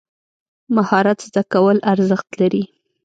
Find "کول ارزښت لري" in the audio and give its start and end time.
1.53-2.63